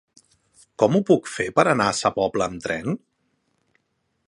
Com 0.83 0.97
ho 0.99 1.01
puc 1.09 1.29
fer 1.33 1.45
per 1.59 1.67
anar 1.73 1.89
a 1.91 1.97
Sa 1.99 2.11
Pobla 2.17 2.49
amb 2.53 2.65
tren? 2.67 2.99